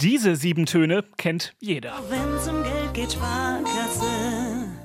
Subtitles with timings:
[0.00, 1.92] Diese sieben Töne kennt jeder.
[2.08, 4.06] Wenn's um Geld geht, Sparkasse.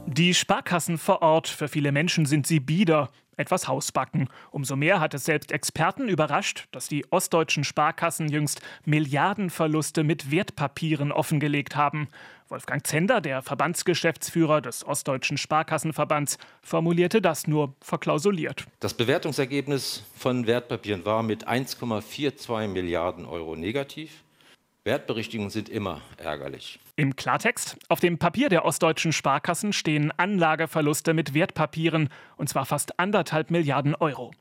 [0.08, 4.28] Die Sparkassen vor Ort, für viele Menschen sind sie bieder, etwas Hausbacken.
[4.50, 11.12] Umso mehr hat es selbst Experten überrascht, dass die ostdeutschen Sparkassen jüngst Milliardenverluste mit Wertpapieren
[11.12, 12.08] offengelegt haben.
[12.50, 18.66] Wolfgang Zender, der Verbandsgeschäftsführer des Ostdeutschen Sparkassenverbands, formulierte das nur verklausuliert.
[18.80, 24.24] Das Bewertungsergebnis von Wertpapieren war mit 1,42 Milliarden Euro negativ.
[24.86, 26.80] Wertberichtigungen sind immer ärgerlich.
[26.98, 33.00] Im Klartext, auf dem Papier der ostdeutschen Sparkassen stehen Anlageverluste mit Wertpapieren, und zwar fast
[33.00, 34.32] anderthalb Milliarden Euro.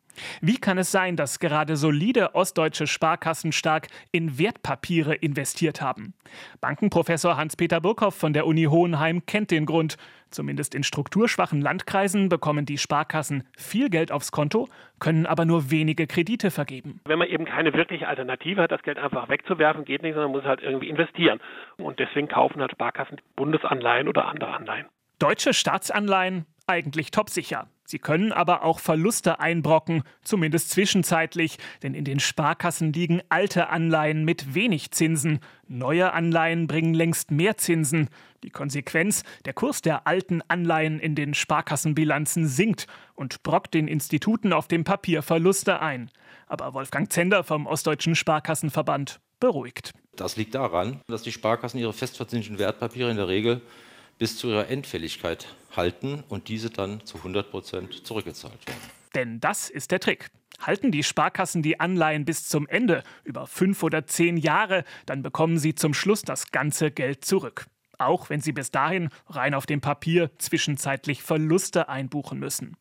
[0.41, 6.15] Wie kann es sein, dass gerade solide ostdeutsche Sparkassen stark in Wertpapiere investiert haben?
[6.61, 9.97] Bankenprofessor Hans-Peter Burkhoff von der Uni Hohenheim kennt den Grund.
[10.31, 16.07] Zumindest in strukturschwachen Landkreisen bekommen die Sparkassen viel Geld aufs Konto, können aber nur wenige
[16.07, 17.01] Kredite vergeben.
[17.05, 20.45] Wenn man eben keine wirkliche Alternative hat, das Geld einfach wegzuwerfen, geht nicht, sondern muss
[20.45, 21.41] halt irgendwie investieren.
[21.77, 24.87] Und deswegen kaufen halt Sparkassen Bundesanleihen oder andere Anleihen.
[25.19, 27.69] Deutsche Staatsanleihen eigentlich topsicher.
[27.93, 34.25] Sie können aber auch Verluste einbrocken, zumindest zwischenzeitlich, denn in den Sparkassen liegen alte Anleihen
[34.25, 35.41] mit wenig Zinsen.
[35.69, 38.09] Neue Anleihen bringen längst mehr Zinsen.
[38.45, 44.55] Die Konsequenz, der Kurs der alten Anleihen in den Sparkassenbilanzen sinkt und brockt den Instituten
[44.55, 46.11] auf dem Papier Verluste ein.
[46.47, 49.93] Aber Wolfgang Zender vom Ostdeutschen Sparkassenverband beruhigt.
[50.17, 53.61] Das liegt daran, dass die Sparkassen ihre festverzinslichen Wertpapiere in der Regel
[54.23, 58.79] bis zu ihrer Endfälligkeit halten und diese dann zu 100 Prozent zurückgezahlt werden.
[59.17, 60.31] Denn das ist der Trick.
[60.61, 65.59] Halten die Sparkassen die Anleihen bis zum Ende, über fünf oder zehn Jahre, dann bekommen
[65.59, 67.67] sie zum Schluss das ganze Geld zurück.
[67.99, 72.77] Auch wenn sie bis dahin rein auf dem Papier zwischenzeitlich Verluste einbuchen müssen.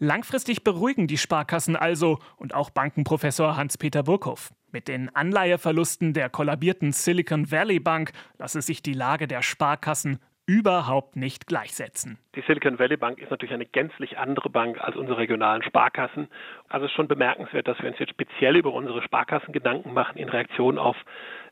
[0.00, 4.52] Langfristig beruhigen die Sparkassen also und auch Bankenprofessor Hans-Peter Burkhoff.
[4.70, 11.16] Mit den Anleiheverlusten der kollabierten Silicon Valley Bank lasse sich die Lage der Sparkassen überhaupt
[11.16, 12.18] nicht gleichsetzen.
[12.34, 16.28] Die Silicon Valley Bank ist natürlich eine gänzlich andere Bank als unsere regionalen Sparkassen.
[16.68, 20.18] Also es ist schon bemerkenswert, dass wir uns jetzt speziell über unsere Sparkassen Gedanken machen
[20.18, 20.96] in Reaktion auf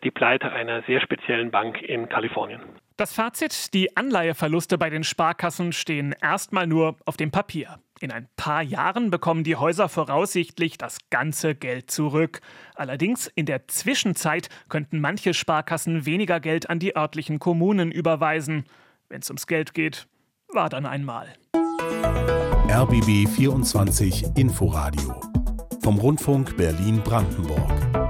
[0.04, 2.60] die Pleite einer sehr speziellen Bank in Kalifornien.
[2.96, 7.78] Das Fazit, die Anleiheverluste bei den Sparkassen stehen erstmal nur auf dem Papier.
[8.00, 12.40] In ein paar Jahren bekommen die Häuser voraussichtlich das ganze Geld zurück.
[12.74, 18.64] Allerdings in der Zwischenzeit könnten manche Sparkassen weniger Geld an die örtlichen Kommunen überweisen.
[19.08, 20.08] Wenn es ums Geld geht,
[20.48, 21.28] war dann einmal.
[22.68, 25.20] RBB 24 Inforadio
[25.82, 28.01] vom Rundfunk Berlin-Brandenburg.